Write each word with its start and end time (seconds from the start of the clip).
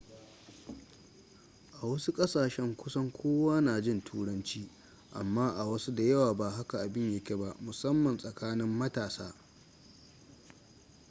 a 1.81 1.85
wasu 1.87 2.11
kasashen 2.13 2.75
kusan 2.75 3.11
kowa 3.11 3.61
na 3.61 3.81
jin 3.81 4.01
turanci 4.03 4.69
amma 5.11 5.51
a 5.57 5.65
wasu 5.65 5.95
da 5.95 6.03
yawa 6.03 6.33
ba 6.33 6.49
haka 6.49 6.79
abin 6.81 7.13
ya 7.13 7.19
ke 7.23 7.35
ba 7.35 7.55
musamman 7.61 8.17
tsakanin 8.17 8.67
matasa 8.77 9.33